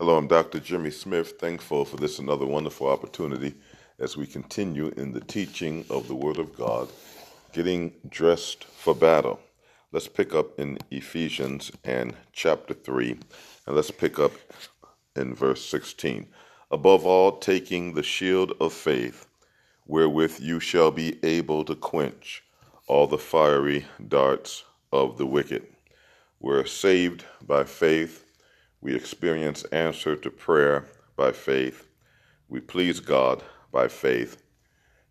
[0.00, 0.60] Hello, I'm Dr.
[0.60, 3.54] Jimmy Smith, thankful for this another wonderful opportunity
[3.98, 6.88] as we continue in the teaching of the Word of God,
[7.52, 9.38] getting dressed for battle.
[9.92, 13.10] Let's pick up in Ephesians and chapter 3,
[13.66, 14.32] and let's pick up
[15.16, 16.26] in verse 16.
[16.70, 19.26] Above all, taking the shield of faith,
[19.86, 22.42] wherewith you shall be able to quench
[22.86, 24.64] all the fiery darts
[24.94, 25.66] of the wicked.
[26.40, 28.24] We're saved by faith
[28.80, 30.86] we experience answer to prayer
[31.16, 31.86] by faith.
[32.48, 34.42] We please God by faith.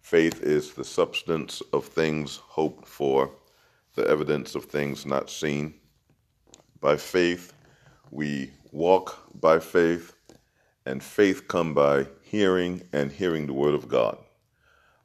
[0.02, 3.32] Faith is the substance of things hoped for,
[3.96, 5.76] the evidence of things not seen.
[6.82, 7.54] By faith,
[8.10, 10.14] we walk by faith,
[10.86, 14.18] and faith come by hearing and hearing the word of God.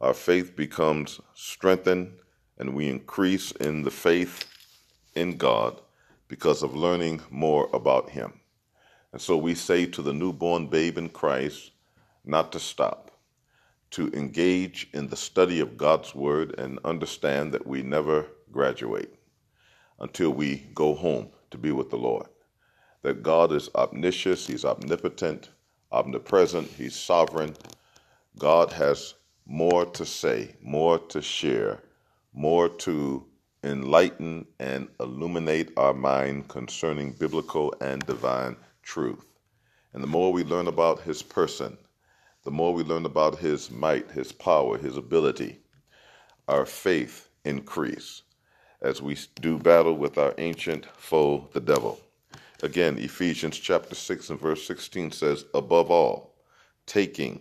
[0.01, 2.13] Our faith becomes strengthened,
[2.59, 4.47] and we increase in the faith
[5.15, 5.81] in God
[6.29, 8.41] because of learning more about Him.
[9.15, 11.71] And so we say to the newborn babe in Christ
[12.25, 13.13] not to stop,
[13.93, 19.15] to engage in the study of God's Word and understand that we never graduate
[20.01, 22.27] until we go home to be with the Lord.
[23.03, 25.51] That God is omniscient, He's omnipotent,
[25.93, 27.55] omnipresent, He's sovereign.
[28.37, 29.15] God has
[29.47, 31.85] more to say, more to share,
[32.33, 33.25] more to
[33.63, 39.27] enlighten and illuminate our mind concerning biblical and divine truth.
[39.93, 41.79] And the more we learn about his person,
[42.45, 45.61] the more we learn about his might, his power, his ability,
[46.49, 48.23] our faith increase
[48.83, 51.99] as we do battle with our ancient foe, the devil.
[52.63, 56.35] Again, Ephesians chapter 6 and verse 16 says, Above all,
[56.87, 57.41] taking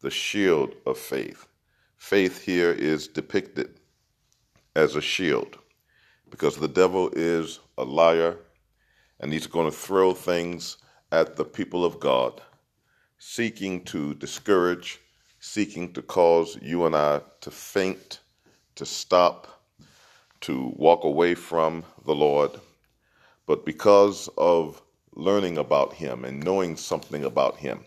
[0.00, 1.46] the shield of faith.
[1.98, 3.78] Faith here is depicted
[4.74, 5.58] as a shield
[6.30, 8.36] because the devil is a liar,
[9.20, 10.78] and he's going to throw things
[11.12, 12.40] at the people of God,
[13.18, 14.98] seeking to discourage,
[15.38, 18.20] seeking to cause you and I to faint,
[18.76, 19.62] to stop,
[20.42, 22.52] to walk away from the Lord.
[23.46, 24.80] But because of
[25.14, 27.84] learning about Him and knowing something about Him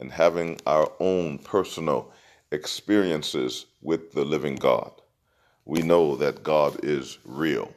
[0.00, 2.12] and having our own personal
[2.52, 4.92] experiences with the living God,
[5.64, 7.72] we know that God is real.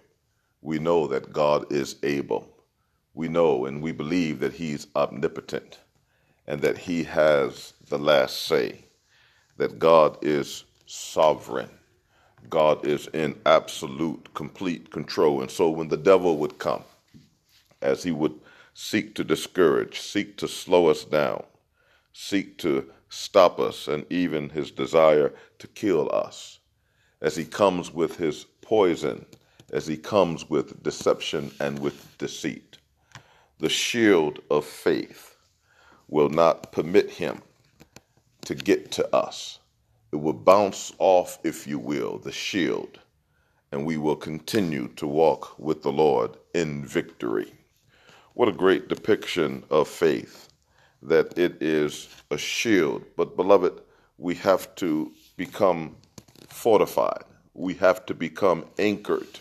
[0.62, 2.51] We know that God is able
[3.14, 5.80] we know and we believe that He's omnipotent
[6.48, 8.86] and that He has the last say,
[9.58, 11.70] that God is sovereign.
[12.50, 15.42] God is in absolute, complete control.
[15.42, 16.84] And so when the devil would come,
[17.82, 18.34] as he would
[18.74, 21.44] seek to discourage, seek to slow us down,
[22.14, 26.60] seek to stop us, and even his desire to kill us,
[27.22, 29.26] as he comes with his poison,
[29.72, 32.78] as he comes with deception and with deceit
[33.62, 35.36] the shield of faith
[36.08, 37.44] will not permit him
[38.44, 39.60] to get to us.
[40.12, 43.00] It will bounce off, if you will, the shield,
[43.72, 47.54] and we will continue to walk with the Lord in victory.
[48.34, 50.50] What a great depiction of faith
[51.04, 53.04] that it is a shield.
[53.16, 53.80] But, beloved,
[54.18, 55.98] we have to become
[56.50, 59.40] fortified, we have to become anchored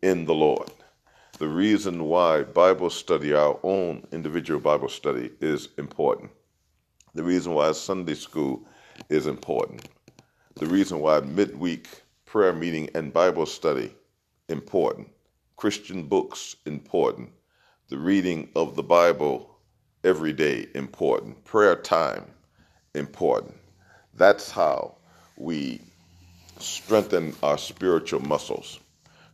[0.00, 0.70] in the Lord
[1.38, 6.32] the reason why Bible study, our own individual Bible study, is important.
[7.14, 8.66] The reason why Sunday school
[9.08, 9.88] is important.
[10.56, 11.86] The reason why midweek
[12.24, 13.94] prayer meeting and Bible study
[14.48, 15.08] important.
[15.56, 17.30] Christian books important.
[17.88, 19.58] The reading of the Bible
[20.02, 21.44] every day important.
[21.44, 22.26] Prayer time
[22.94, 23.54] important.
[24.14, 24.96] That's how
[25.36, 25.80] we
[26.58, 28.80] strengthen our spiritual muscles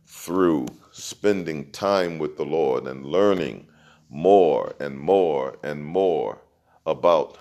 [0.05, 3.67] through spending time with the Lord and learning
[4.09, 6.39] more and more and more
[6.85, 7.37] about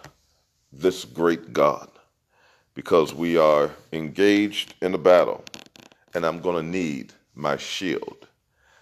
[0.73, 1.89] this great God
[2.75, 5.45] because we are engaged in a battle
[6.15, 8.27] and I'm going to need my shield,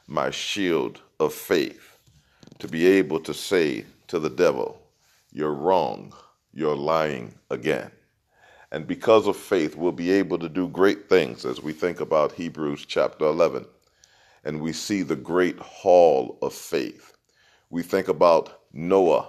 [0.07, 1.99] my shield of faith
[2.59, 4.81] to be able to say to the devil,
[5.33, 6.15] You're wrong,
[6.55, 7.91] you're lying again.
[8.71, 12.33] And because of faith, we'll be able to do great things as we think about
[12.33, 13.67] Hebrews chapter 11
[14.45, 17.17] and we see the great hall of faith.
[17.71, 19.29] We think about Noah.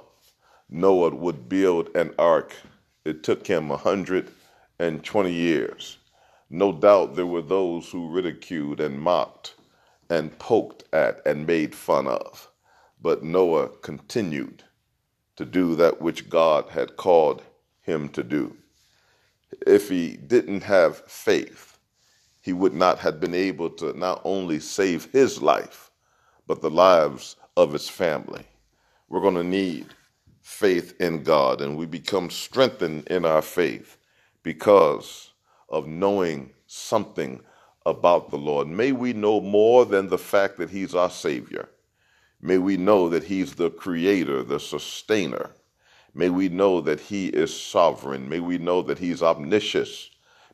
[0.69, 2.56] Noah would build an ark.
[3.06, 5.98] It took him 120 years.
[6.50, 9.56] No doubt there were those who ridiculed and mocked
[10.10, 12.50] and poked at and made fun of.
[13.01, 14.63] But Noah continued
[15.36, 17.44] to do that which God had called
[17.81, 18.56] him to do.
[19.65, 21.73] If he didn't have faith,
[22.44, 25.92] he would not have been able to not only save his life,
[26.45, 28.45] but the lives of his family.
[29.10, 29.88] We're going to need
[30.42, 33.98] faith in God and we become strengthened in our faith
[34.44, 35.31] because
[35.69, 37.42] of knowing something
[37.86, 38.68] about the Lord.
[38.68, 41.69] May we know more than the fact that He's our Savior.
[42.42, 45.51] May we know that He's the Creator, the Sustainer.
[46.13, 48.30] May we know that He is sovereign.
[48.30, 49.89] May we know that He's omniscient.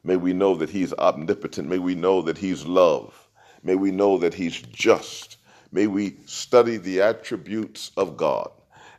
[0.03, 1.69] May we know that He's omnipotent.
[1.69, 3.29] May we know that He's love.
[3.63, 5.37] May we know that He's just.
[5.71, 8.51] May we study the attributes of God.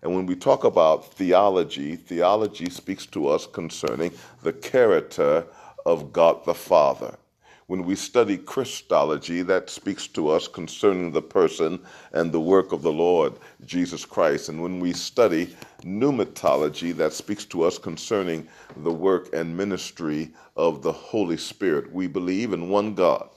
[0.03, 4.13] And when we talk about theology, theology speaks to us concerning
[4.43, 5.47] the character
[5.87, 7.17] of God the Father.
[7.71, 11.79] When we study Christology, that speaks to us concerning the person
[12.13, 13.35] and the work of the Lord
[13.65, 14.49] Jesus Christ.
[14.49, 20.83] And when we study pneumatology, that speaks to us concerning the work and ministry of
[20.83, 21.93] the Holy Spirit.
[21.93, 23.29] We believe in one God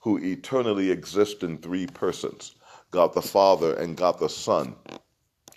[0.00, 2.56] who eternally exists in three persons
[2.90, 4.74] God the Father and God the Son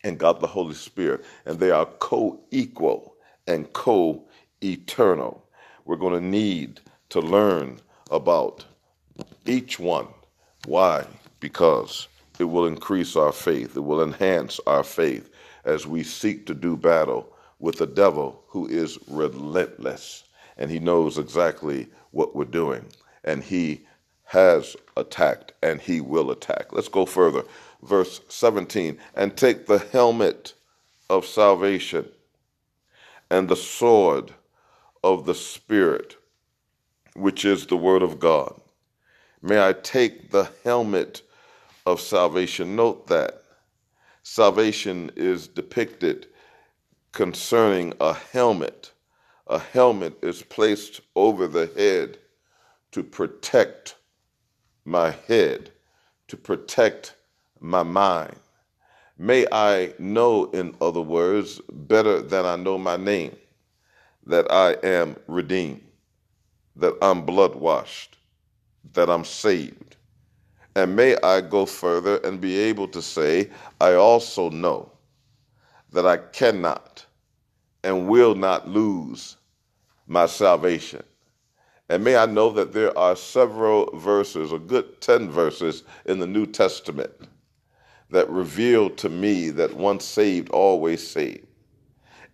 [0.04, 1.26] and God the Holy Spirit.
[1.48, 3.16] And they are co equal
[3.48, 4.28] and co
[4.62, 5.44] eternal.
[5.86, 6.80] We're going to need
[7.10, 7.80] to learn
[8.10, 8.66] about
[9.46, 10.08] each one.
[10.66, 11.06] Why?
[11.40, 12.08] Because
[12.40, 15.30] it will increase our faith, it will enhance our faith
[15.66, 17.28] as we seek to do battle
[17.60, 20.24] with the devil who is relentless
[20.58, 22.86] and he knows exactly what we're doing
[23.24, 23.82] and he
[24.26, 26.72] has attacked and he will attack.
[26.72, 27.44] Let's go further.
[27.84, 30.54] Verse 17 and take the helmet
[31.10, 32.08] of salvation
[33.30, 34.34] and the sword
[35.04, 36.16] of the Spirit
[37.16, 38.60] which is the Word of God.
[39.42, 41.22] May I take the helmet
[41.86, 42.76] of salvation.
[42.76, 43.44] Note that
[44.24, 46.28] salvation is depicted
[47.12, 48.92] concerning a helmet.
[49.48, 52.18] A helmet is placed over the head
[52.92, 53.96] to protect
[54.86, 55.72] my head,
[56.28, 57.16] to protect
[57.60, 58.36] my mind.
[59.18, 63.36] May I know, in other words, better than I know my name,
[64.26, 65.89] that I am redeemed
[66.80, 68.18] that I'm blood washed,
[68.94, 69.98] that I'm saved.
[70.76, 73.50] And may I go further and be able to say,
[73.82, 74.92] I also know
[75.92, 77.06] that I cannot
[77.84, 79.38] and will not lose
[80.08, 81.04] my salvation.
[81.90, 86.28] And may I know that there are several verses, a good 10 verses in the
[86.28, 87.12] New Testament
[88.12, 91.48] that reveal to me that once saved, always saved.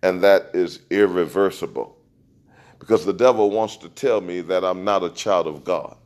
[0.02, 1.95] And that is irreversible
[2.86, 5.96] because the devil wants to tell me that I'm not a child of God.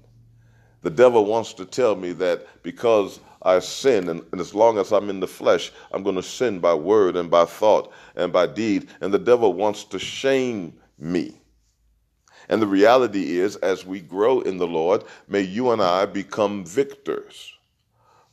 [0.80, 4.90] The devil wants to tell me that because I sin, and, and, as long as
[4.90, 8.46] I'm in the flesh, I'm going to sin by word and by thought and by
[8.46, 8.88] deed.
[9.02, 11.36] And the devil wants to shame me.
[12.48, 16.64] And the reality is, as we grow in the Lord, may you and I become
[16.64, 17.52] victors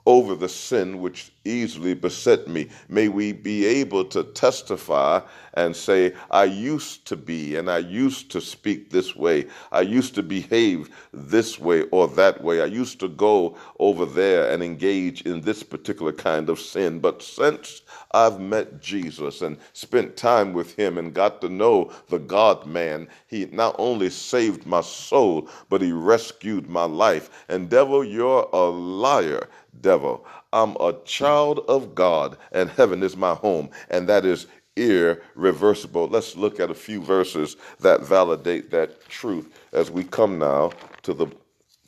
[0.06, 2.70] over the sin which easily beset me.
[2.90, 5.22] May we be able to testify
[5.54, 9.48] and say, I used to be and I used to speak this way.
[9.72, 12.62] I used to behave this way or that way.
[12.62, 17.00] I used to go over there and engage in this particular kind of sin.
[17.00, 22.20] But since I've met Jesus and spent time with him and got to know the
[22.20, 27.30] God man, he not only saved my soul, but he rescued my life.
[27.50, 29.50] And devil, you're a liar
[29.82, 30.26] devil.
[30.58, 36.08] I'm a child of God, and heaven is my home, and that is irreversible.
[36.08, 40.72] Let's look at a few verses that validate that truth as we come now
[41.04, 41.28] to the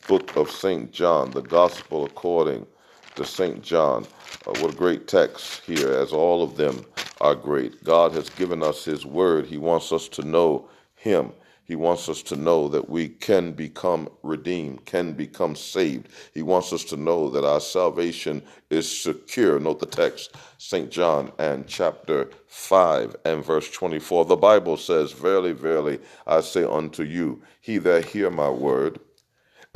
[0.07, 0.91] book of St.
[0.91, 2.67] John, the gospel according
[3.15, 3.63] to St.
[3.63, 4.05] John.
[4.45, 6.85] Uh, what a great text here, as all of them
[7.21, 7.83] are great.
[7.83, 11.31] God has given us His word, He wants us to know Him.
[11.69, 16.09] He wants us to know that we can become redeemed, can become saved.
[16.33, 19.59] He wants us to know that our salvation is secure.
[19.59, 20.89] Note the text, St.
[20.89, 24.25] John and chapter 5 and verse 24.
[24.25, 28.99] The Bible says, Verily, verily, I say unto you, he that hear my word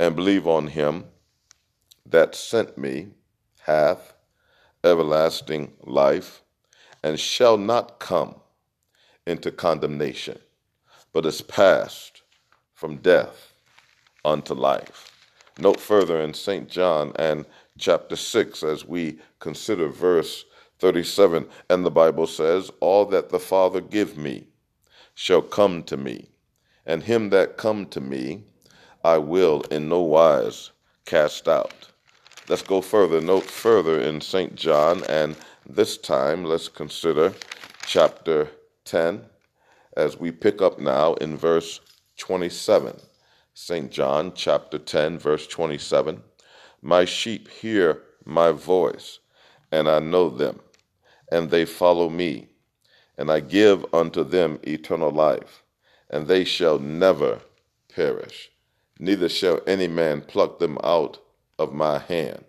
[0.00, 1.04] and believe on him
[2.06, 3.10] that sent me
[3.60, 4.14] hath
[4.82, 6.42] everlasting life
[7.04, 8.34] and shall not come
[9.28, 10.40] into condemnation
[11.14, 12.22] but is passed
[12.74, 13.54] from death
[14.24, 15.10] unto life.
[15.58, 16.68] Note further in St.
[16.68, 17.46] John and
[17.78, 20.44] chapter 6 as we consider verse
[20.80, 24.48] 37, and the Bible says, All that the Father give me
[25.14, 26.28] shall come to me,
[26.84, 28.42] and him that come to me
[29.04, 30.72] I will in no wise
[31.06, 31.88] cast out.
[32.48, 33.20] Let's go further.
[33.20, 34.56] Note further in St.
[34.56, 35.36] John, and
[35.68, 37.32] this time let's consider
[37.86, 38.48] chapter
[38.86, 39.24] 10
[39.96, 41.80] as we pick up now in verse
[42.18, 43.00] 27.
[43.54, 43.90] St.
[43.90, 46.22] John chapter 10, verse 27.
[46.82, 49.20] My sheep hear my voice,
[49.70, 50.60] and I know them,
[51.30, 52.48] and they follow me,
[53.16, 55.62] and I give unto them eternal life,
[56.10, 57.40] and they shall never
[57.88, 58.50] perish,
[58.98, 61.18] neither shall any man pluck them out
[61.58, 62.44] of my hand.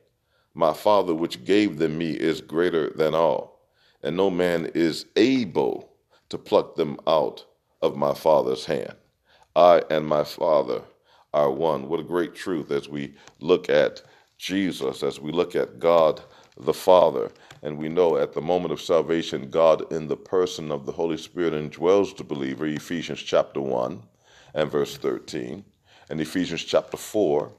[0.54, 3.70] My Father, which gave them me, is greater than all,
[4.02, 5.95] and no man is able
[6.30, 7.46] to pluck them out
[7.82, 8.96] of my Father's hand.
[9.56, 10.82] I and my Father
[11.34, 11.90] are one.
[11.90, 14.02] What a great truth as we look at
[14.38, 16.22] Jesus, as we look at God
[16.58, 17.32] the Father.
[17.62, 21.18] And we know at the moment of salvation, God in the person of the Holy
[21.18, 24.02] Spirit indwells the believer, Ephesians chapter 1
[24.56, 25.64] and verse 13.
[26.10, 27.52] And Ephesians chapter 4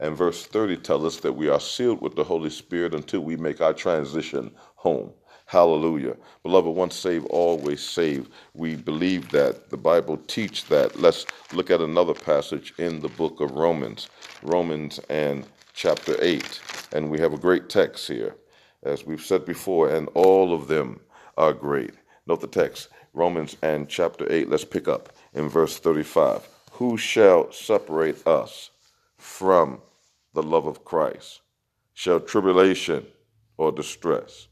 [0.00, 3.36] and verse 30 tell us that we are sealed with the Holy Spirit until we
[3.36, 5.12] make our transition home.
[5.52, 6.16] Hallelujah.
[6.44, 8.32] Beloved, once saved, always saved.
[8.54, 9.68] We believe that.
[9.68, 10.98] The Bible teach that.
[10.98, 14.08] Let's look at another passage in the book of Romans,
[14.42, 15.44] Romans and
[15.74, 16.58] chapter 8.
[16.94, 18.34] And we have a great text here,
[18.82, 21.00] as we've said before, and all of them
[21.36, 21.92] are great.
[22.26, 24.48] Note the text, Romans and chapter 8.
[24.48, 26.48] Let's pick up in verse 35.
[26.72, 28.70] Who shall separate us
[29.18, 29.82] from
[30.32, 31.42] the love of Christ?
[31.92, 33.04] Shall tribulation
[33.58, 34.48] or distress?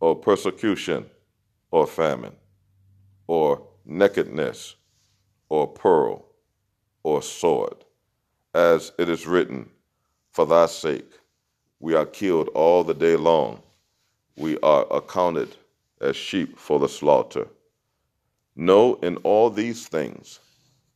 [0.00, 1.06] Or persecution
[1.70, 2.34] or famine
[3.26, 4.76] or nakedness
[5.48, 6.26] or pearl
[7.02, 7.84] or sword.
[8.54, 9.68] As it is written,
[10.32, 11.12] For thy sake
[11.80, 13.62] we are killed all the day long,
[14.36, 15.56] we are accounted
[16.00, 17.48] as sheep for the slaughter.
[18.56, 20.40] No, in all these things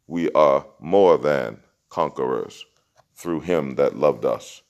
[0.07, 2.65] we are more than conquerors
[3.15, 4.63] through him that loved us.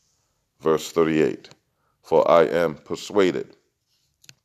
[0.61, 1.49] Verse 38
[2.03, 3.57] For I am persuaded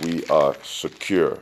[0.00, 1.38] we are secure.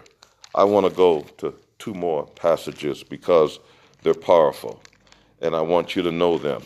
[0.54, 3.60] I want to go to two more passages because
[4.02, 4.82] they're powerful,
[5.40, 6.62] and I want you to know them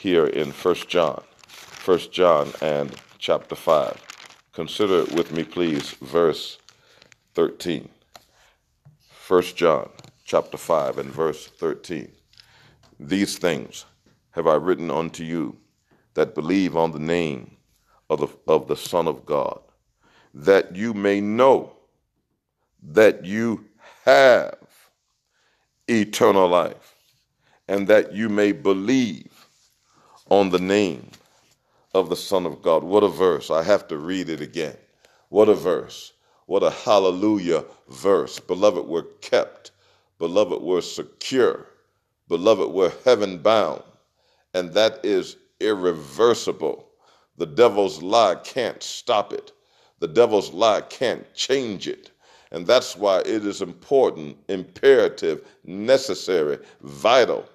[0.00, 1.22] here in 1 John.
[1.84, 4.06] 1 John and chapter 5.
[4.52, 6.58] Consider with me, please, verse
[7.34, 7.88] 13.
[9.28, 9.88] 1 John
[10.24, 12.10] chapter 5 and verse 13.
[12.98, 13.84] These things
[14.32, 15.56] have I written unto you
[16.14, 17.56] that believe on the name
[18.08, 19.60] of the, of the Son of God
[20.34, 21.72] that you may know
[22.82, 23.64] that you
[24.04, 24.56] have
[25.88, 26.94] eternal life
[27.68, 29.46] and that you may believe
[30.28, 31.10] on the name
[31.94, 32.84] of the Son of God.
[32.84, 33.50] What a verse.
[33.50, 34.76] I have to read it again.
[35.28, 36.12] What a verse.
[36.46, 38.40] What a hallelujah verse.
[38.40, 39.72] Beloved, we're kept.
[40.18, 41.66] Beloved, we're secure.
[42.28, 43.82] Beloved, we're heaven bound.
[44.54, 46.88] And that is irreversible.
[47.36, 49.52] The devil's lie can't stop it.
[50.00, 52.10] The devil's lie can't change it.
[52.50, 57.48] And that's why it is important, imperative, necessary, vital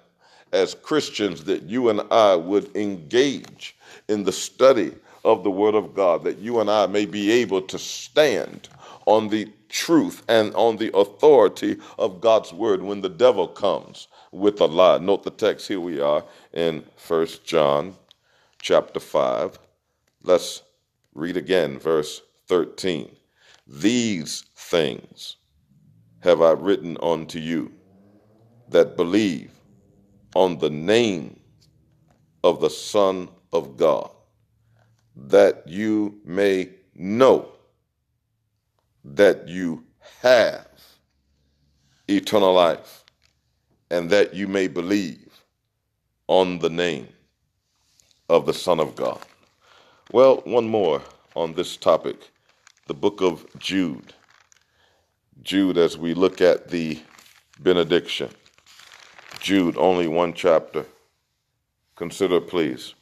[0.52, 3.76] as Christians that you and I would engage
[4.08, 7.60] in the study of the Word of God, that you and I may be able
[7.62, 8.68] to stand
[9.06, 14.60] on the truth and on the authority of God's Word when the devil comes with
[14.60, 14.98] a lie.
[14.98, 17.96] Note the text, here we are in First John
[18.62, 19.58] chapter 5.
[20.22, 20.62] Let's
[21.14, 23.14] read again, verse 13.
[23.66, 25.36] These things
[26.20, 27.72] have I written unto you
[28.68, 29.52] that believe
[30.34, 31.40] on the name
[32.44, 34.10] of the Son of God,
[35.16, 37.48] that you may know
[39.04, 39.84] that you
[40.22, 40.68] have
[42.08, 43.04] eternal life,
[43.90, 45.42] and that you may believe
[46.28, 47.08] on the name
[48.28, 49.20] of the Son of God.
[50.12, 51.02] Well, one more
[51.34, 52.30] on this topic
[52.86, 54.14] the book of Jude.
[55.42, 57.00] Jude, as we look at the
[57.58, 58.30] benediction.
[59.40, 60.86] Jude, only one chapter.
[61.96, 62.94] Consider, please,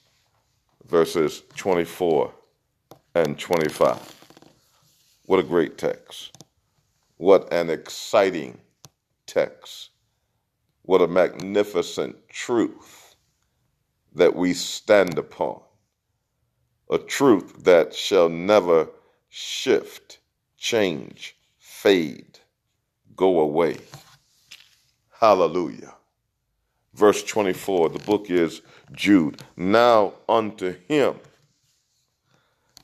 [0.87, 2.33] verses 24
[3.15, 4.15] and 25.
[5.27, 6.37] What a great text.
[7.19, 8.59] What an exciting
[9.27, 9.91] text.
[10.83, 13.17] What a magnificent truth
[14.15, 15.61] that we stand upon.
[16.91, 18.89] A truth that shall never
[19.37, 20.21] shift,
[20.57, 22.39] change, fade,
[23.17, 23.77] go away.
[25.11, 25.93] Hallelujah.
[26.95, 28.63] Verse 24, the book is
[28.93, 29.43] Jude.
[29.57, 31.17] Now unto him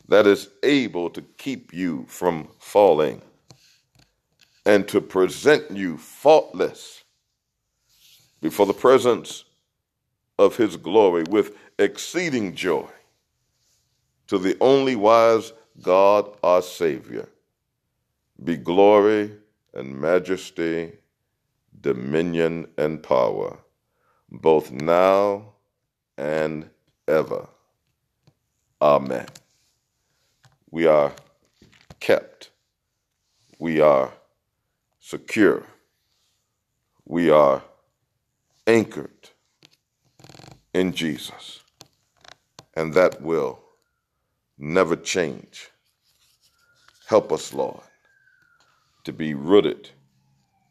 [0.09, 3.23] that is able to keep you from falling
[4.67, 7.05] and to present you faultless
[8.41, 9.45] before the presence
[10.37, 12.89] of his glory with exceeding joy
[14.27, 17.29] to the only wise God our Savior
[18.43, 19.33] be glory
[19.75, 20.93] and majesty,
[21.81, 23.59] dominion and power,
[24.31, 25.55] both now
[26.19, 26.69] and
[27.09, 27.49] ever.
[28.81, 29.27] Amen.
[30.71, 31.13] We are
[32.01, 32.51] kept.
[33.59, 34.13] We are
[35.01, 35.65] secure.
[37.07, 37.63] We are
[38.67, 39.31] anchored
[40.73, 41.61] in Jesus.
[42.75, 43.61] And that will
[44.61, 45.71] never change.
[47.09, 47.81] Help us, Lord,
[49.05, 49.89] to be rooted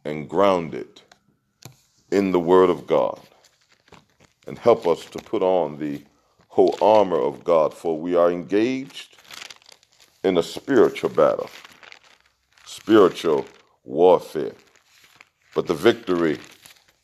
[0.05, 1.01] and grounded
[2.11, 3.19] in the Word of God.
[4.47, 6.01] And help us to put on the
[6.47, 9.17] whole armor of God, for we are engaged
[10.23, 11.49] in a spiritual battle,
[12.65, 13.45] spiritual
[13.83, 14.53] warfare.
[15.55, 16.39] But the victory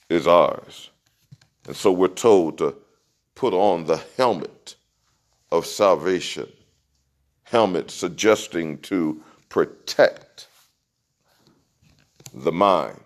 [0.10, 0.92] is ours.
[1.68, 2.76] And so we're told to
[3.34, 4.76] put on the helmet
[5.52, 6.52] of salvation,
[7.46, 10.48] helmet suggesting to protect
[12.34, 13.00] the mind,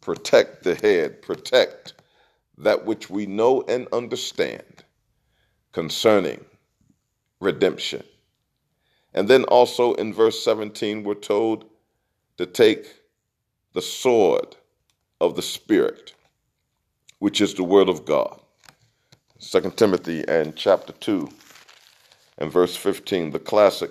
[0.00, 1.94] protect the head, protect
[2.58, 4.84] that which we know and understand
[5.72, 6.44] concerning
[7.40, 8.02] redemption.
[9.14, 11.64] And then also in verse 17, we're told
[12.36, 12.86] to take
[13.72, 14.56] the sword
[15.20, 16.14] of the Spirit,
[17.20, 18.40] which is the Word of God.
[19.40, 21.30] 2 Timothy and chapter 2
[22.38, 23.90] and verse 15, the classic,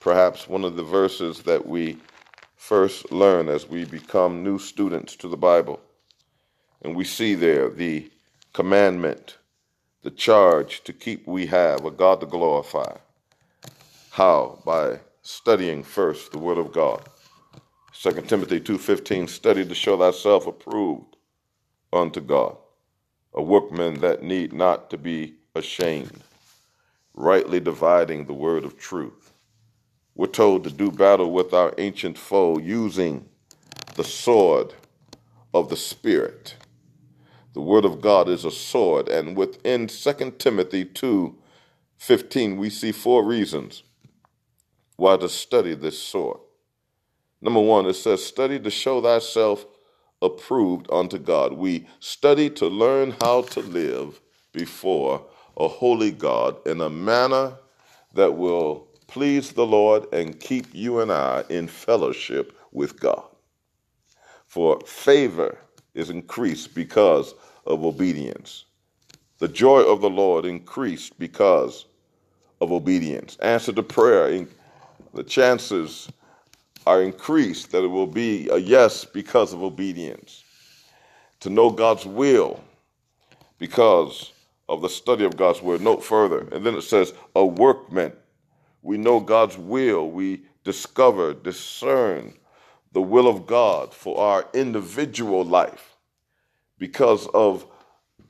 [0.00, 1.98] perhaps one of the verses that we
[2.56, 5.80] first learn as we become new students to the Bible.
[6.82, 8.10] And we see there the
[8.52, 9.36] commandment,
[10.02, 12.96] the charge to keep we have, a God to glorify.
[14.10, 14.58] How?
[14.64, 17.02] By studying first the Word of God.
[17.92, 21.16] 2 Timothy 2.15, study to show thyself approved
[21.92, 22.56] unto God,
[23.34, 26.22] a workman that need not to be ashamed,
[27.20, 29.32] rightly dividing the word of truth.
[30.14, 33.28] We're told to do battle with our ancient foe using
[33.94, 34.74] the sword
[35.52, 36.56] of the Spirit.
[37.52, 43.24] The word of God is a sword, and within 2 Timothy 2:15 we see four
[43.24, 43.82] reasons
[44.96, 46.40] why to study this sword.
[47.40, 49.66] Number one, it says, study to show thyself
[50.22, 51.54] approved unto God.
[51.54, 54.20] We study to learn how to live
[54.52, 55.26] before
[55.56, 57.54] a holy God in a manner
[58.14, 63.24] that will please the Lord and keep you and I in fellowship with God.
[64.46, 65.58] For favor
[65.94, 67.34] is increased because
[67.66, 68.64] of obedience.
[69.38, 71.86] The joy of the Lord increased because
[72.60, 73.36] of obedience.
[73.38, 74.46] Answer to prayer,
[75.14, 76.08] the chances
[76.86, 80.44] are increased that it will be a yes because of obedience.
[81.40, 82.62] To know God's will
[83.58, 84.32] because
[84.70, 85.80] of the study of God's word.
[85.80, 88.12] Note further, and then it says, a workman.
[88.82, 90.10] We know God's will.
[90.10, 92.34] We discover, discern
[92.92, 95.96] the will of God for our individual life.
[96.78, 97.66] Because of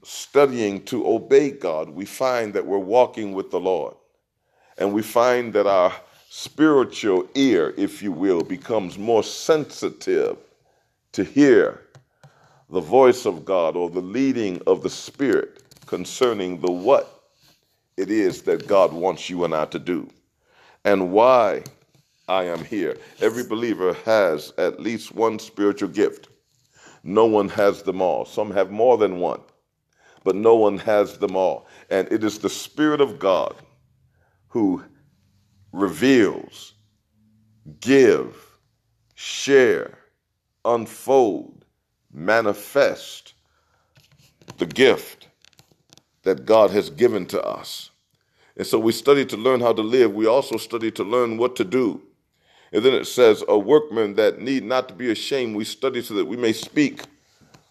[0.02, 3.94] studying to obey God, we find that we're walking with the Lord.
[4.78, 5.92] And we find that our
[6.30, 10.38] spiritual ear, if you will, becomes more sensitive
[11.12, 11.82] to hear
[12.70, 15.59] the voice of God or the leading of the Spirit
[15.90, 17.24] concerning the what
[17.96, 20.08] it is that God wants you and I to do
[20.84, 21.64] and why
[22.28, 22.96] I am here.
[23.20, 26.28] Every believer has at least one spiritual gift.
[27.02, 28.24] No one has them all.
[28.24, 29.40] Some have more than one,
[30.22, 31.66] but no one has them all.
[31.90, 33.56] And it is the Spirit of God
[34.46, 34.84] who
[35.72, 36.74] reveals,
[37.80, 38.36] give,
[39.16, 39.98] share,
[40.64, 41.64] unfold,
[42.12, 43.34] manifest
[44.58, 45.19] the gift
[46.22, 47.90] that God has given to us.
[48.56, 50.12] And so we study to learn how to live.
[50.12, 52.02] We also study to learn what to do.
[52.72, 56.14] And then it says, a workman that need not to be ashamed, we study so
[56.14, 57.02] that we may speak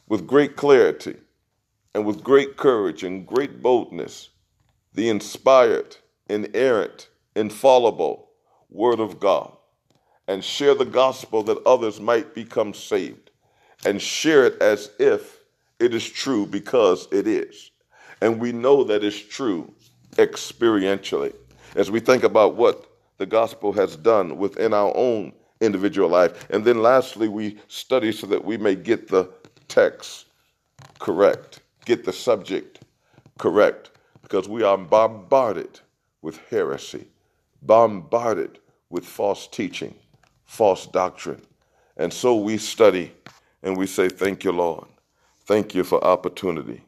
[0.08, 1.16] with great clarity
[1.94, 4.30] and with great courage and great boldness
[4.94, 5.96] the inspired,
[6.28, 8.30] inerrant, infallible
[8.70, 9.56] Word of God
[10.28, 13.32] and share the gospel that others might become saved
[13.86, 15.40] and share it as if
[15.80, 17.72] it is true because it is.
[18.22, 19.74] And we know that it's true
[20.14, 21.34] experientially
[21.76, 22.86] as we think about what
[23.18, 26.50] the gospel has done within our own individual life.
[26.50, 29.32] And then lastly, we study so that we may get the
[29.68, 30.26] text
[31.00, 32.82] correct, get the subject
[33.38, 35.80] correct, because we are bombarded
[36.22, 37.08] with heresy
[37.62, 39.96] bombarded with false teaching,
[40.46, 41.42] false doctrine,
[41.98, 43.14] And so we study
[43.64, 44.88] and we say, Thank you, Lord.
[45.46, 46.84] Thank you for opportunity.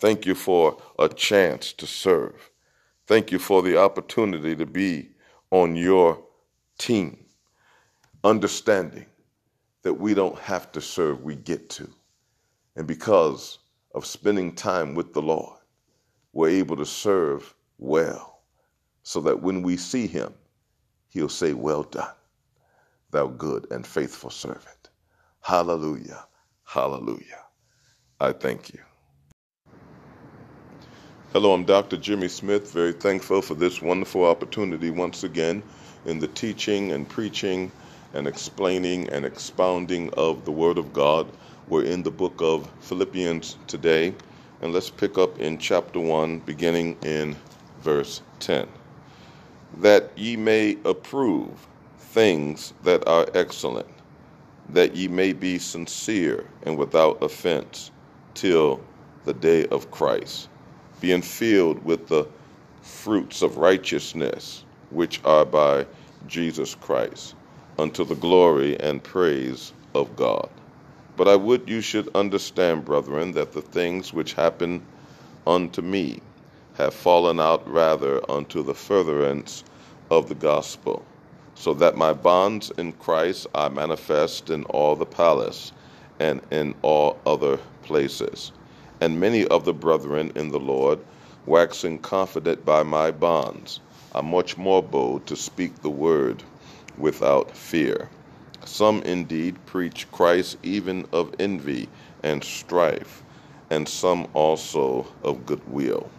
[0.00, 2.50] Thank you for a chance to serve.
[3.06, 5.10] Thank you for the opportunity to be
[5.50, 6.22] on your
[6.78, 7.26] team,
[8.24, 9.06] understanding
[9.82, 11.90] that we don't have to serve, we get to.
[12.76, 13.58] And because
[13.94, 15.58] of spending time with the Lord,
[16.32, 18.42] we're able to serve well
[19.02, 20.34] so that when we see him,
[21.08, 22.14] he'll say, Well done,
[23.10, 24.90] thou good and faithful servant.
[25.42, 26.26] Hallelujah.
[26.64, 27.44] Hallelujah.
[28.20, 28.80] I thank you.
[31.32, 31.96] Hello, I'm Dr.
[31.96, 32.72] Jimmy Smith.
[32.72, 35.62] Very thankful for this wonderful opportunity once again
[36.04, 37.70] in the teaching and preaching
[38.14, 41.28] and explaining and expounding of the Word of God.
[41.68, 44.12] We're in the book of Philippians today,
[44.60, 47.36] and let's pick up in chapter 1, beginning in
[47.80, 48.66] verse 10.
[49.78, 53.86] That ye may approve things that are excellent,
[54.70, 57.92] that ye may be sincere and without offense
[58.34, 58.80] till
[59.24, 60.48] the day of Christ,
[61.00, 62.26] being filled with the
[62.82, 65.86] fruits of righteousness, which are by
[66.26, 67.34] Jesus Christ,
[67.78, 70.48] unto the glory and praise of God.
[71.16, 74.82] But I would you should understand, brethren, that the things which happen
[75.46, 76.20] unto me
[76.74, 79.64] have fallen out rather unto the furtherance
[80.10, 81.04] of the gospel,
[81.54, 85.72] so that my bonds in Christ are manifest in all the palace
[86.18, 88.52] and in all other places.
[89.00, 90.98] And many of the brethren in the Lord,
[91.46, 93.80] waxing confident by my bonds,
[94.14, 96.42] are much more bold to speak the word
[96.98, 98.10] without fear.
[98.64, 101.88] Some indeed preach Christ even of envy
[102.22, 103.22] and strife,
[103.70, 106.10] and some also of goodwill.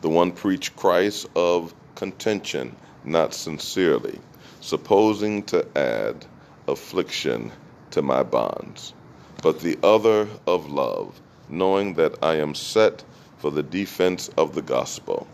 [0.00, 4.18] The one preach Christ of contention, not sincerely,
[4.60, 6.24] supposing to add
[6.68, 7.52] affliction
[7.90, 8.94] to my bonds.
[9.42, 11.20] But the other of love,
[11.56, 13.04] knowing that I am set
[13.38, 15.26] for the defense of the gospel.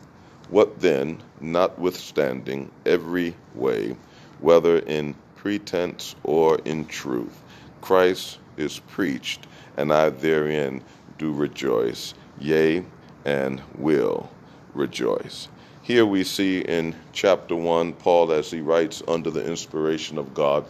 [0.48, 3.96] What then, notwithstanding every way,
[4.40, 7.40] whether in pretense or in truth.
[7.80, 10.82] Christ is preached, and I therein
[11.18, 12.84] do rejoice, yea,
[13.24, 14.30] and will
[14.74, 15.48] rejoice.
[15.82, 20.64] Here we see in chapter 1, Paul, as he writes under the inspiration of God,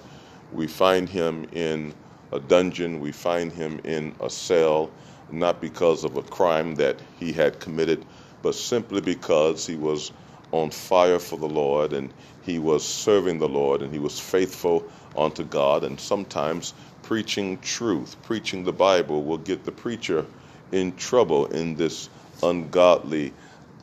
[0.53, 1.95] we find him in
[2.33, 4.91] a dungeon, we find him in a cell,
[5.33, 8.05] not because of a crime that he had committed,
[8.43, 10.13] but simply because he was
[10.53, 12.13] on fire for the Lord and
[12.43, 14.85] he was serving the Lord and he was faithful
[15.17, 15.85] unto God.
[15.85, 20.27] And sometimes preaching truth, preaching the Bible, will get the preacher
[20.73, 22.09] in trouble in this
[22.43, 23.33] ungodly,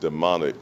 [0.00, 0.56] demonic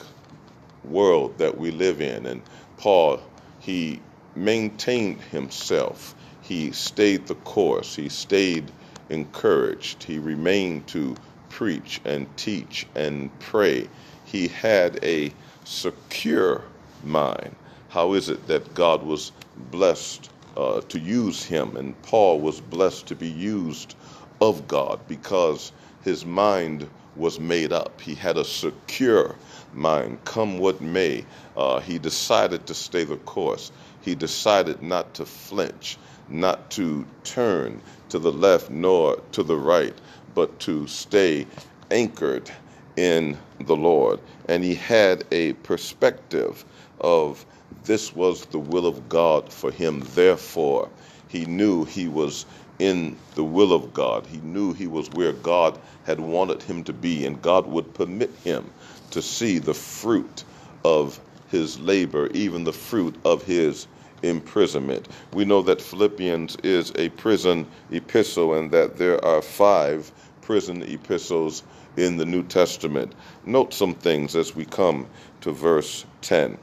[0.84, 2.26] world that we live in.
[2.26, 2.42] And
[2.76, 3.20] Paul,
[3.60, 4.00] he
[4.34, 6.14] maintained himself.
[6.42, 7.96] He stayed the course.
[7.96, 8.70] He stayed
[9.10, 10.02] encouraged.
[10.04, 11.16] He remained to
[11.48, 13.88] preach and teach and pray.
[14.24, 15.32] He had a
[15.64, 16.62] secure
[17.04, 17.54] mind.
[17.88, 19.32] How is it that God was
[19.70, 23.94] blessed uh, to use him and Paul was blessed to be used
[24.40, 28.00] of God because his mind was made up.
[28.00, 29.34] He had a secure
[29.74, 31.24] mind, come what may.
[31.56, 33.72] Uh, he decided to stay the course.
[34.02, 35.96] He decided not to flinch,
[36.28, 37.80] not to turn
[38.16, 39.92] to the left nor to the right,
[40.34, 41.46] but to stay
[41.90, 42.50] anchored
[42.96, 44.20] in the Lord.
[44.48, 46.64] And he had a perspective
[47.00, 47.44] of
[47.84, 50.02] this was the will of God for him.
[50.14, 50.88] Therefore,
[51.28, 52.46] he knew he was
[52.78, 54.26] in the will of God.
[54.26, 58.30] He knew he was where God had wanted him to be, and God would permit
[58.42, 58.64] him
[59.10, 60.44] to see the fruit
[60.86, 63.86] of his labor, even the fruit of his
[64.22, 65.08] imprisonment.
[65.32, 70.10] We know that Philippians is a prison epistle and that there are five
[70.42, 71.62] prison epistles
[71.96, 73.14] in the New Testament.
[73.44, 75.06] Note some things as we come
[75.40, 76.58] to verse 10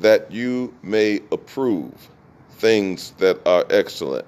[0.00, 1.92] that you may approve
[2.52, 4.26] things that are excellent,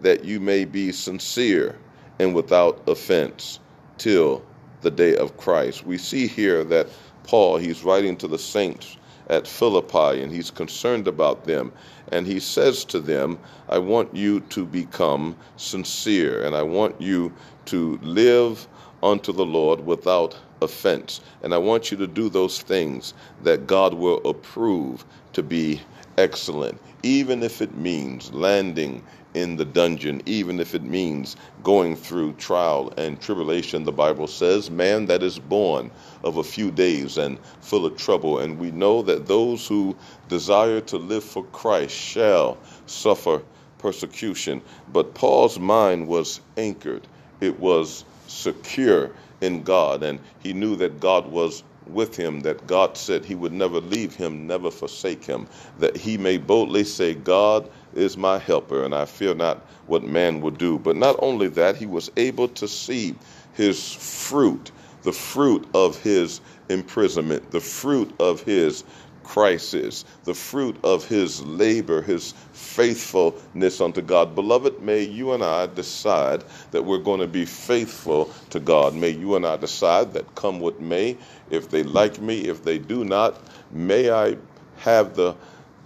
[0.00, 1.78] that you may be sincere
[2.18, 3.60] and without offense
[3.98, 4.44] till
[4.82, 5.86] the day of Christ.
[5.86, 6.88] We see here that
[7.24, 8.96] Paul, he's writing to the saints
[9.30, 11.72] at Philippi and he's concerned about them.
[12.12, 13.38] And he says to them,
[13.68, 17.32] I want you to become sincere and I want you
[17.66, 18.66] to live
[19.02, 21.20] unto the Lord without offense.
[21.42, 23.14] And I want you to do those things
[23.44, 25.80] that God will approve to be
[26.18, 29.02] excellent, even if it means landing
[29.34, 33.84] in the dungeon, even if it means going through trial and tribulation.
[33.84, 35.90] The Bible says, Man that is born
[36.24, 38.40] of a few days and full of trouble.
[38.40, 39.96] And we know that those who
[40.28, 43.42] desire to live for Christ shall suffer
[43.78, 44.62] persecution.
[44.92, 47.06] But Paul's mind was anchored,
[47.40, 52.96] it was secure in God, and he knew that God was with him, that God
[52.96, 57.68] said he would never leave him, never forsake him, that he may boldly say, God
[57.94, 60.78] is my helper, and I fear not what man will do.
[60.78, 63.14] But not only that, he was able to see
[63.54, 64.70] his fruit,
[65.02, 68.84] the fruit of his imprisonment, the fruit of his
[69.24, 74.34] crisis, the fruit of his labor, his faithfulness unto God.
[74.34, 78.94] Beloved, may you and I decide that we're going to be faithful to God.
[78.94, 81.16] May you and I decide that come what may,
[81.50, 84.36] if they like me, if they do not, may I
[84.78, 85.36] have the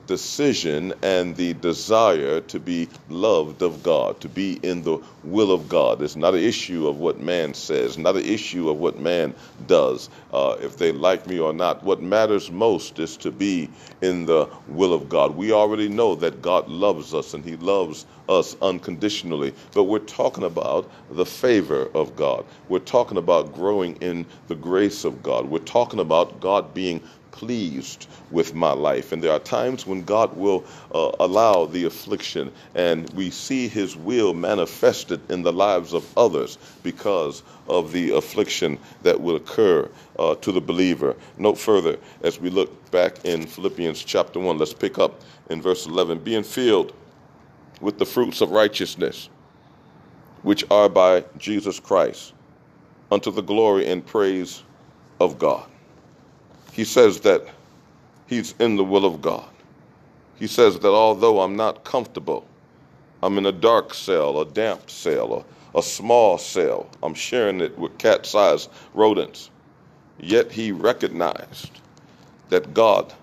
[0.06, 5.68] decision and the desire to be loved of God, to be in the will of
[5.68, 6.02] God.
[6.02, 9.34] It's not an issue of what man says, not an issue of what man
[9.66, 11.82] does, uh, if they like me or not.
[11.82, 13.70] What matters most is to be
[14.02, 15.36] in the will of God.
[15.36, 20.44] We already know that God loves us and He loves us unconditionally, but we're talking
[20.44, 22.44] about the favor of God.
[22.68, 25.46] We're talking about growing in the grace of God.
[25.46, 27.02] We're talking about God being
[27.34, 29.10] pleased with my life.
[29.10, 33.96] And there are times when God will uh, allow the affliction, and we see His
[33.96, 40.36] will manifested in the lives of others because of the affliction that will occur uh,
[40.36, 41.16] to the believer.
[41.36, 45.20] Note further, as we look back in Philippians chapter 1, let's pick up
[45.50, 46.92] in verse 11 being filled
[47.80, 49.28] with the fruits of righteousness,
[50.42, 52.32] which are by Jesus Christ,
[53.10, 54.62] unto the glory and praise
[55.20, 55.68] of God
[56.74, 57.46] he says that
[58.26, 59.48] he's in the will of God.
[60.34, 62.48] He says that although I'm not comfortable,
[63.22, 67.78] I'm in a dark cell, a damp cell, a, a small cell, I'm sharing it
[67.78, 69.50] with cat sized rodents.
[70.18, 71.70] Yet he recognized
[72.48, 73.14] that God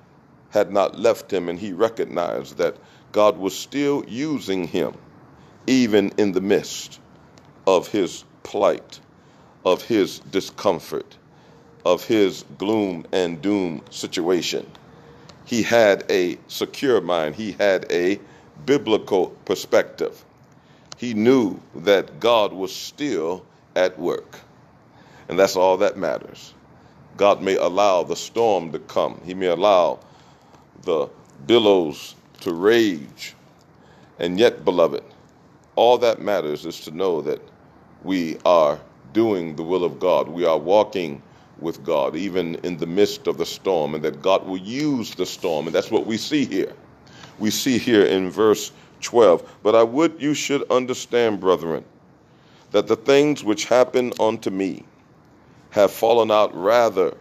[0.52, 2.78] had not left him, and he recognized that
[3.12, 4.94] God was still using him,
[5.68, 7.02] even in the midst
[7.68, 9.02] of his plight,
[9.66, 11.18] of his discomfort
[11.86, 14.65] of his gloom and doom situation.
[15.46, 18.20] He had a secure mind, he had a
[18.65, 20.24] biblical perspective.
[20.98, 24.39] He knew that God was still at work.
[25.28, 26.54] And that's all that matters.
[27.17, 30.00] God may allow the storm to come, He may allow
[30.84, 31.10] the
[31.48, 33.36] billows to rage.
[34.20, 35.04] And yet, beloved,
[35.76, 37.41] all that matters is to know that
[38.04, 38.80] we are
[39.13, 40.28] doing the will of God.
[40.28, 41.22] We are walking
[41.62, 45.26] with God, even in the midst of the storm, and that God will use the
[45.26, 45.67] storm.
[45.67, 46.74] And that's what we see here.
[47.39, 48.71] We see here in verse
[49.02, 49.58] 12.
[49.63, 51.84] But I would you should understand, brethren,
[52.71, 54.84] that the things which happen unto me
[55.71, 57.15] have fallen out rather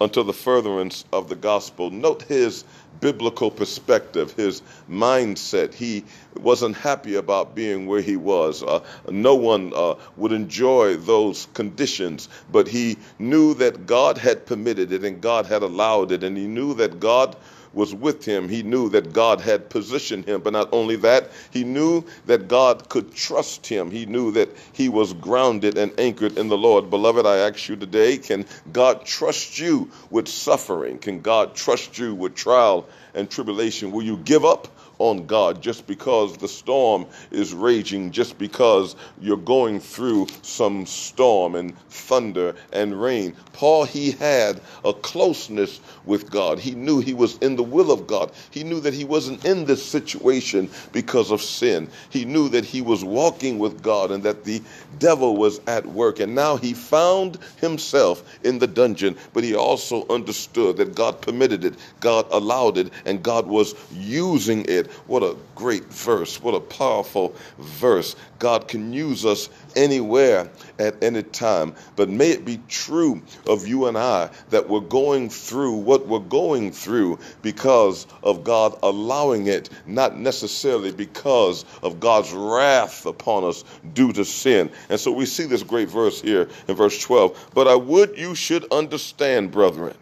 [0.00, 1.90] unto the furtherance of the gospel.
[1.90, 2.64] Note his
[3.00, 5.74] biblical perspective, his mindset.
[5.74, 6.04] He
[6.36, 8.62] wasn't happy about being where he was.
[8.62, 14.92] Uh, no one uh, would enjoy those conditions, but he knew that God had permitted
[14.92, 17.36] it and God had allowed it, and he knew that God
[17.72, 18.48] was with him.
[18.48, 20.40] He knew that God had positioned him.
[20.40, 23.90] But not only that, he knew that God could trust him.
[23.90, 26.90] He knew that he was grounded and anchored in the Lord.
[26.90, 30.98] Beloved, I ask you today can God trust you with suffering?
[30.98, 33.92] Can God trust you with trial and tribulation?
[33.92, 34.68] Will you give up?
[34.98, 41.54] On God just because the storm is raging, just because you're going through some storm
[41.54, 43.34] and thunder and rain.
[43.52, 46.58] Paul, he had a closeness with God.
[46.58, 48.32] He knew he was in the will of God.
[48.50, 51.88] He knew that he wasn't in this situation because of sin.
[52.10, 54.62] He knew that he was walking with God and that the
[54.98, 56.20] devil was at work.
[56.20, 61.64] And now he found himself in the dungeon, but he also understood that God permitted
[61.64, 66.40] it, God allowed it, and God was using it what a great verse.
[66.42, 68.16] What a powerful verse.
[68.38, 71.74] God can use us anywhere at any time.
[71.96, 76.18] But may it be true of you and I that we're going through what we're
[76.18, 83.64] going through because of God allowing it, not necessarily because of God's wrath upon us
[83.94, 84.70] due to sin.
[84.88, 87.50] And so we see this great verse here in verse 12.
[87.54, 89.96] But I would you should understand, brethren,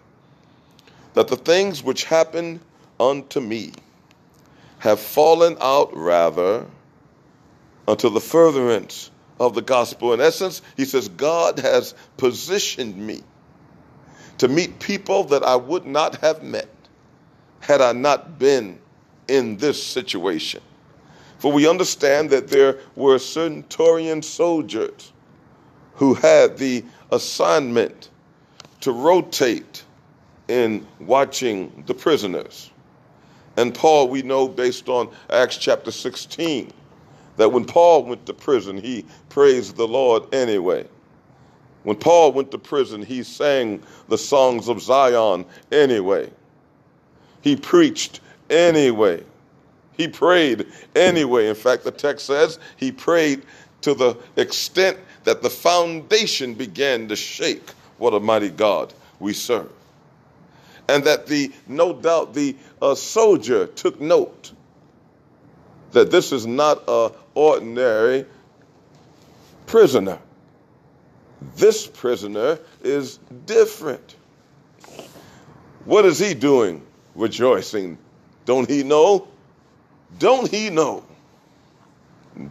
[1.14, 2.60] that the things which happen
[3.00, 3.72] unto me,
[4.86, 6.64] have fallen out rather
[7.88, 10.12] unto the furtherance of the gospel.
[10.12, 13.24] In essence, he says, God has positioned me
[14.38, 16.68] to meet people that I would not have met
[17.58, 18.78] had I not been
[19.26, 20.62] in this situation.
[21.38, 25.12] For we understand that there were centurion soldiers
[25.94, 28.10] who had the assignment
[28.82, 29.82] to rotate
[30.46, 32.70] in watching the prisoners.
[33.56, 36.72] And Paul, we know based on Acts chapter 16,
[37.36, 40.86] that when Paul went to prison, he praised the Lord anyway.
[41.82, 46.30] When Paul went to prison, he sang the songs of Zion anyway.
[47.42, 49.22] He preached anyway.
[49.96, 51.48] He prayed anyway.
[51.48, 53.42] In fact, the text says he prayed
[53.82, 57.70] to the extent that the foundation began to shake.
[57.98, 59.70] What a mighty God we serve.
[60.88, 64.52] And that the, no doubt, the uh, soldier took note
[65.92, 68.26] that this is not a ordinary
[69.66, 70.18] prisoner.
[71.56, 74.14] This prisoner is different.
[75.84, 76.84] What is he doing?
[77.14, 77.98] Rejoicing.
[78.44, 79.28] Don't he know?
[80.18, 81.04] Don't he know?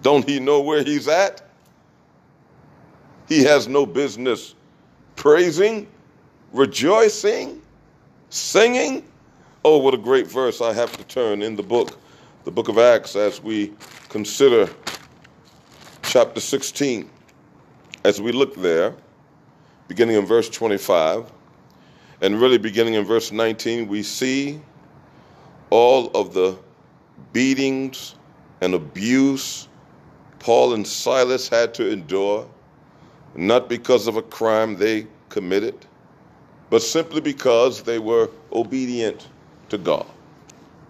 [0.02, 1.42] Don't he know where he's at?
[3.28, 4.56] He has no business
[5.16, 5.88] praising,
[6.52, 7.62] rejoicing,
[8.30, 9.04] singing.
[9.64, 11.98] Oh, what a great verse I have to turn in the book,
[12.44, 13.74] the book of Acts, as we
[14.10, 14.70] consider
[16.04, 17.10] chapter 16.
[18.04, 18.96] As we look there,
[19.88, 21.32] beginning in verse 25,
[22.22, 24.62] and really beginning in verse 19, we see
[25.72, 26.58] all of the
[27.34, 28.16] beatings
[28.62, 29.68] and abuse
[30.46, 32.48] Paul and Silas had to endure,
[33.34, 35.88] not because of a crime they committed,
[36.76, 39.30] but simply because they were obedient
[39.70, 40.06] to God,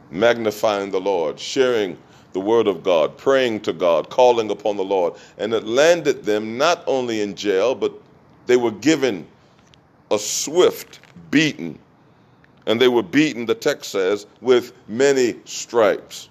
[0.10, 1.96] magnifying the Lord, sharing
[2.34, 5.14] the word of God, praying to God, calling upon the Lord.
[5.38, 7.94] And it landed them not only in jail, but
[8.48, 9.28] they were given
[10.10, 11.78] a swift beating.
[12.66, 16.30] And they were beaten, the text says, with many stripes.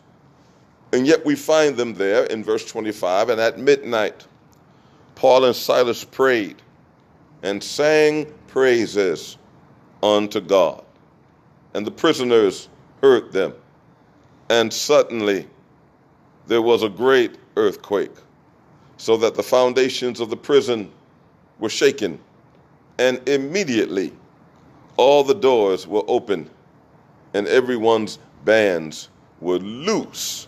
[0.92, 3.28] And yet we find them there in verse 25.
[3.28, 4.26] And at midnight,
[5.14, 6.56] Paul and Silas prayed
[7.44, 9.38] and sang praises
[10.04, 10.84] unto God.
[11.72, 12.68] And the prisoners
[13.00, 13.54] heard them.
[14.50, 15.48] And suddenly
[16.46, 18.12] there was a great earthquake,
[18.98, 20.92] so that the foundations of the prison
[21.58, 22.20] were shaken.
[22.98, 24.12] And immediately
[24.96, 26.50] all the doors were open,
[27.32, 29.08] and everyone's bands
[29.40, 30.46] were loose.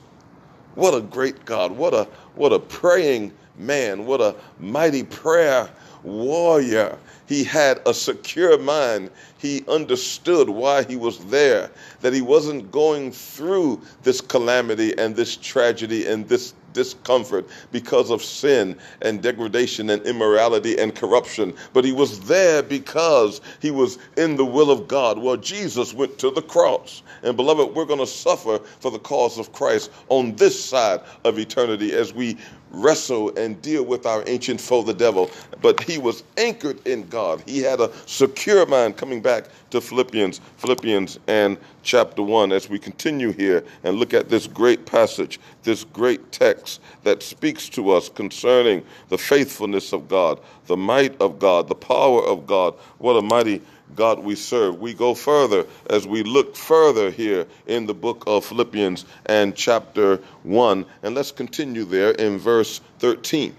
[0.76, 1.72] What a great God.
[1.72, 4.06] What a what a praying man.
[4.06, 5.68] What a mighty prayer
[6.02, 6.96] warrior.
[7.26, 9.10] He had a secure mind.
[9.38, 11.70] He understood why he was there,
[12.02, 18.22] that he wasn't going through this calamity and this tragedy and this discomfort because of
[18.22, 24.36] sin and degradation and immorality and corruption, but he was there because he was in
[24.36, 25.18] the will of God.
[25.18, 27.02] Well, Jesus went to the cross.
[27.22, 31.38] And beloved, we're going to suffer for the cause of Christ on this side of
[31.38, 32.36] eternity as we
[32.70, 35.30] wrestle and deal with our ancient foe, the devil.
[35.62, 37.42] But he was anchored in God.
[37.46, 42.78] He had a secure mind coming back to Philippians, Philippians and chapter 1 as we
[42.78, 48.08] continue here and look at this great passage, this great text that speaks to us
[48.08, 52.74] concerning the faithfulness of God, the might of God, the power of God.
[52.98, 53.62] What a mighty
[53.94, 54.80] God we serve.
[54.80, 60.16] We go further as we look further here in the book of Philippians and chapter
[60.42, 60.84] 1.
[61.02, 63.56] And let's continue there in verse 13.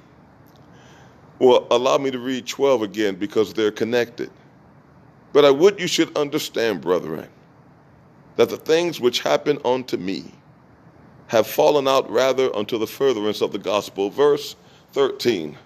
[1.40, 4.30] Well, allow me to read 12 again because they're connected.
[5.34, 7.28] But I would you should understand, brethren,
[8.36, 10.32] that the things which happened unto me
[11.28, 14.10] have fallen out rather unto the furtherance of the gospel.
[14.10, 14.56] Verse
[14.94, 15.58] 13.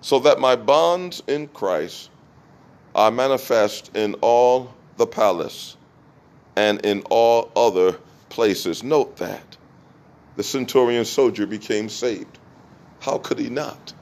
[0.00, 2.10] So that my bonds in Christ
[2.96, 5.76] are manifest in all the palace
[6.56, 7.98] and in all other
[8.30, 8.82] places.
[8.82, 9.56] Note that.
[10.36, 12.38] The centurion soldier became saved.
[13.00, 13.92] How could he not?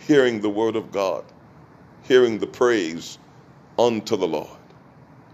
[0.00, 1.24] Hearing the word of God,
[2.02, 3.18] hearing the praise
[3.78, 4.48] unto the Lord,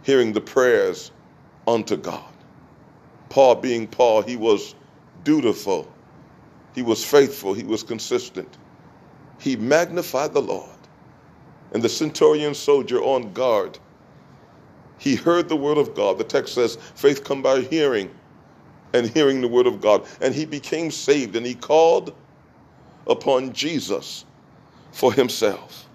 [0.05, 1.11] hearing the prayers
[1.66, 2.25] unto God.
[3.31, 4.75] Paul, being Paul, he was
[5.25, 5.90] dutiful,
[6.75, 8.59] he was faithful, he was consistent.
[9.40, 10.70] He magnified the Lord.
[11.72, 13.78] And the centurion soldier on guard,
[14.98, 16.18] he heard the word of God.
[16.18, 18.10] The text says, faith come by hearing,
[18.92, 20.04] and hearing the word of God.
[20.21, 22.14] And he became saved, and he called
[23.06, 24.25] upon Jesus
[24.92, 25.87] for himself.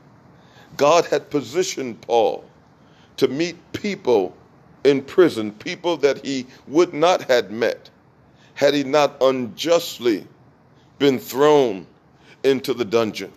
[0.78, 2.44] God had positioned Paul
[3.18, 4.36] to meet people
[4.84, 7.90] in prison, people that he would not have met
[8.54, 10.26] had he not unjustly
[11.00, 11.86] been thrown
[12.44, 13.32] into the dungeon.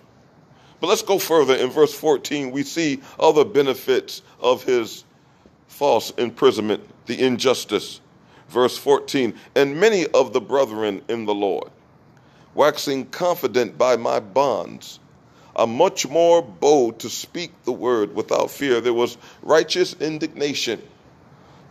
[0.81, 1.55] But let's go further.
[1.55, 5.05] In verse 14, we see other benefits of his
[5.67, 8.01] false imprisonment, the injustice.
[8.49, 11.71] Verse 14, and many of the brethren in the Lord,
[12.55, 15.01] waxing confident by my bonds,
[15.55, 18.81] are much more bold to speak the word without fear.
[18.81, 20.81] There was righteous indignation.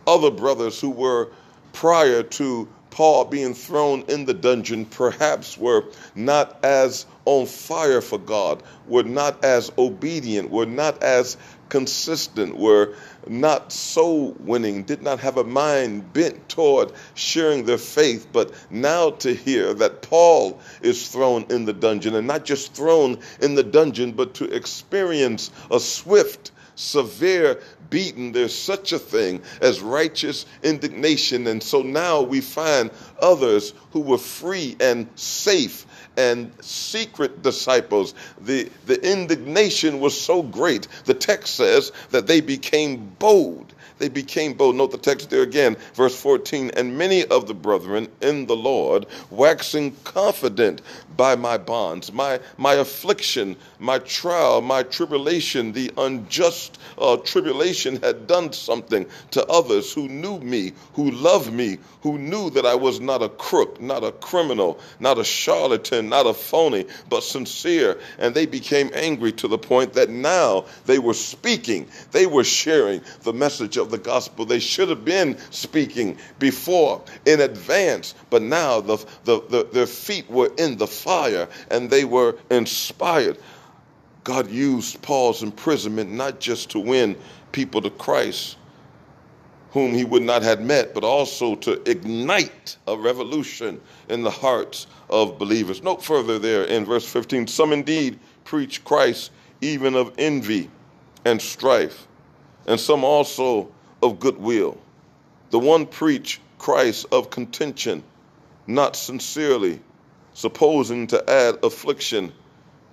[0.06, 1.30] Other brothers who were
[1.72, 5.84] prior to Paul being thrown in the dungeon perhaps were
[6.14, 11.36] not as on fire for God, were not as obedient, were not as
[11.68, 12.94] consistent, were
[13.26, 18.26] not soul winning, did not have a mind bent toward sharing their faith.
[18.32, 23.18] But now to hear that Paul is thrown in the dungeon, and not just thrown
[23.40, 27.60] in the dungeon, but to experience a swift, severe
[27.90, 31.46] beaten, there's such a thing as righteous indignation.
[31.48, 38.14] And so now we find others who were free and safe and secret disciples.
[38.40, 44.54] The, the indignation was so great, the text says that they became bold they became
[44.54, 44.76] bold.
[44.76, 46.70] Note the text there again, verse 14.
[46.76, 50.82] And many of the brethren in the Lord, waxing confident
[51.16, 58.26] by my bonds, my, my affliction, my trial, my tribulation, the unjust uh, tribulation had
[58.26, 63.00] done something to others who knew me, who loved me, who knew that I was
[63.00, 67.98] not a crook, not a criminal, not a charlatan, not a phony, but sincere.
[68.18, 73.02] And they became angry to the point that now they were speaking, they were sharing
[73.22, 74.44] the message of the gospel.
[74.44, 80.28] They should have been speaking before in advance, but now the, the, the, their feet
[80.30, 83.38] were in the fire and they were inspired.
[84.24, 87.16] God used Paul's imprisonment not just to win
[87.52, 88.56] people to Christ,
[89.70, 94.86] whom he would not have met, but also to ignite a revolution in the hearts
[95.10, 95.82] of believers.
[95.82, 99.30] Note further there in verse 15 some indeed preach Christ
[99.60, 100.70] even of envy
[101.24, 102.06] and strife,
[102.66, 103.68] and some also
[104.02, 104.78] of goodwill.
[105.50, 108.02] The one preach Christ of contention,
[108.66, 109.80] not sincerely,
[110.34, 112.32] supposing to add affliction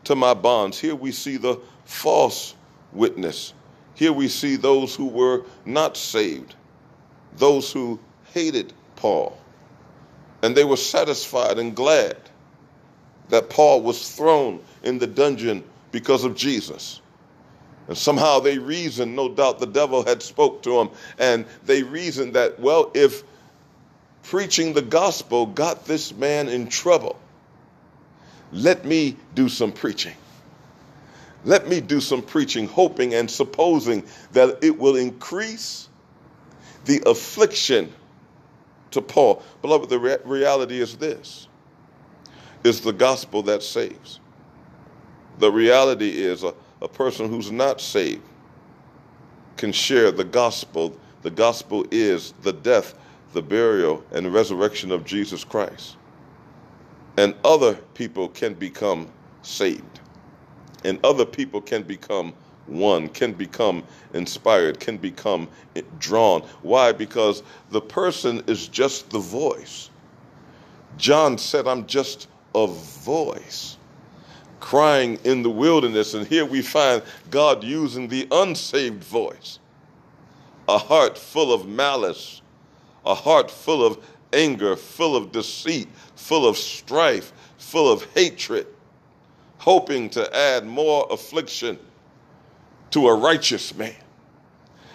[0.05, 0.79] to my bonds.
[0.79, 2.55] Here we see the false
[2.93, 3.53] witness.
[3.95, 6.55] Here we see those who were not saved,
[7.37, 7.99] those who
[8.33, 9.37] hated Paul.
[10.41, 12.17] And they were satisfied and glad
[13.29, 17.01] that Paul was thrown in the dungeon because of Jesus.
[17.87, 22.33] And somehow they reasoned, no doubt the devil had spoke to them, and they reasoned
[22.33, 23.23] that, well, if
[24.23, 27.19] preaching the gospel got this man in trouble,
[28.51, 30.15] let me do some preaching.
[31.43, 35.89] Let me do some preaching, hoping and supposing that it will increase
[36.85, 37.93] the affliction
[38.91, 39.43] to Paul.
[39.61, 41.47] Beloved, the re- reality is this
[42.63, 44.19] is the gospel that saves.
[45.37, 46.55] The reality is a
[46.85, 48.21] a person who's not saved
[49.57, 50.95] can share the gospel.
[51.23, 52.93] The gospel is the death,
[53.33, 55.97] the burial, and resurrection of Jesus Christ.
[57.17, 59.07] And other people can become
[59.41, 59.99] saved.
[60.83, 62.33] And other people can become
[62.67, 63.83] one, can become
[64.13, 65.49] inspired, can become
[65.97, 66.41] drawn.
[66.61, 66.91] Why?
[66.91, 69.89] Because the person is just the voice.
[70.97, 73.77] John said, I'm just a voice
[74.65, 76.15] crying in the wilderness.
[76.15, 79.59] And here we find God using the unsaved voice,
[80.67, 82.41] a heart full of malice,
[83.05, 84.03] a heart full of
[84.33, 88.65] anger, full of deceit, full of strife, full of hatred,
[89.59, 91.77] hoping to add more affliction
[92.89, 93.93] to a righteous man.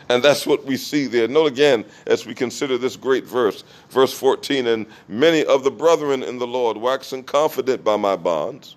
[0.09, 1.29] And that's what we see there.
[1.29, 6.25] Note again, as we consider this great verse, verse 14, and many of the brethren
[6.25, 8.75] in the Lord, waxing confident by my bonds,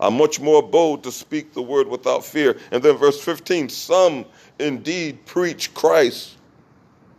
[0.00, 2.58] are much more bold to speak the word without fear.
[2.72, 4.24] And then verse 15 some
[4.58, 6.36] indeed preach Christ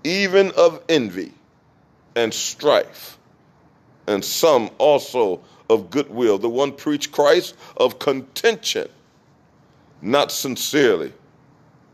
[0.04, 1.32] even of envy
[2.16, 3.18] and strife,
[4.08, 6.38] and some also of goodwill.
[6.38, 8.90] The one preach Christ of contention,
[10.02, 11.14] not sincerely,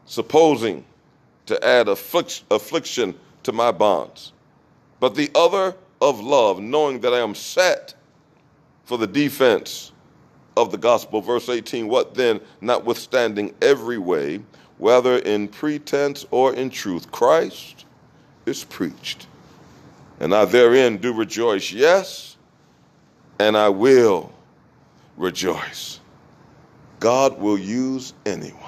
[0.05, 0.85] supposing
[1.45, 3.13] to add affliction
[3.43, 4.31] to my bonds,
[4.99, 7.93] but the other of love, knowing that I am set
[8.85, 9.91] for the defense
[10.57, 11.21] of the gospel.
[11.21, 14.41] Verse 18 What then, notwithstanding every way,
[14.77, 17.85] whether in pretense or in truth, Christ
[18.45, 19.27] is preached.
[20.19, 22.37] And I therein do rejoice, yes,
[23.39, 24.33] and I will
[25.15, 25.99] rejoice.
[26.99, 28.63] God will use anyone.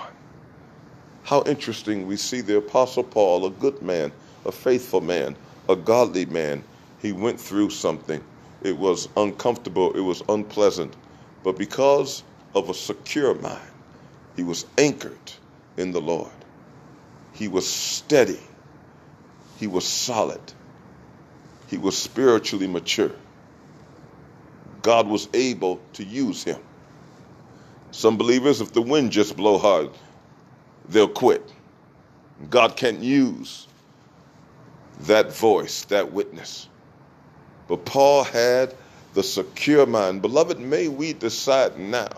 [1.24, 4.12] How interesting we see the Apostle Paul, a good man,
[4.46, 5.36] a faithful man,
[5.68, 6.64] a godly man.
[7.02, 8.24] He went through something.
[8.64, 10.94] It was uncomfortable, it was unpleasant,
[11.44, 12.24] but because
[12.56, 13.60] of a secure mind,
[14.36, 15.34] he was anchored
[15.78, 16.32] in the Lord.
[17.34, 18.40] He was steady.
[19.60, 20.42] He was solid.
[21.68, 23.12] He was spiritually mature.
[24.82, 26.60] God was able to use him.
[27.92, 29.90] Some believers, if the wind just blow hard,
[30.88, 31.52] they'll quit.
[32.50, 33.68] God can't use
[35.02, 36.68] that voice, that witness.
[37.68, 38.76] But Paul had
[39.14, 40.22] the secure mind.
[40.22, 42.10] Beloved, may we decide now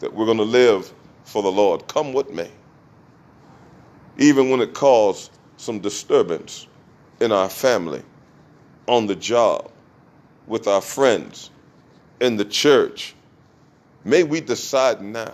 [0.00, 0.92] that we're going to live
[1.24, 2.50] for the Lord, come what may.
[4.18, 6.66] Even when it caused some disturbance
[7.20, 8.02] in our family,
[8.86, 9.70] on the job,
[10.46, 11.50] with our friends,
[12.20, 13.14] in the church,
[14.04, 15.32] may we decide now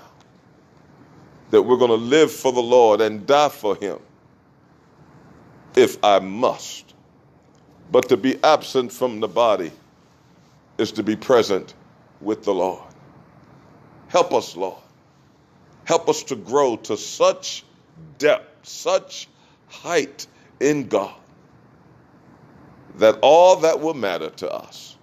[1.51, 3.99] that we're going to live for the Lord and die for Him
[5.77, 6.86] if I must.
[7.91, 9.71] But to be absent from the body
[10.79, 11.75] is to be present
[12.21, 12.83] with the Lord.
[14.09, 14.83] Help us, Lord.
[15.85, 17.65] Help us to grow to such
[18.19, 19.29] depth, such
[19.69, 20.27] height
[20.61, 21.15] in God,
[22.99, 24.97] that all that will matter to us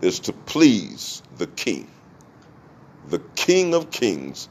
[0.00, 1.88] is to please the King,
[3.08, 4.48] the King of Kings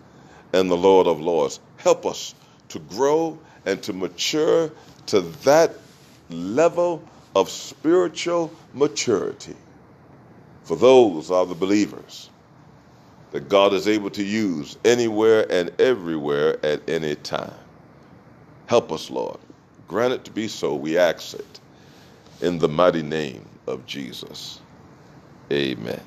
[0.54, 1.60] and the Lord of Lords.
[1.78, 2.36] Help us
[2.70, 4.72] to grow and to mature
[5.08, 5.76] to that
[6.30, 7.04] level
[7.36, 9.56] of spiritual maturity.
[10.64, 12.30] For those are the believers
[13.32, 17.54] that God is able to use anywhere and everywhere at any time.
[18.68, 19.40] Help us, Lord.
[19.88, 21.60] Grant it to be so, we ask it
[22.42, 24.60] in the mighty name of Jesus.
[25.52, 26.02] Amen.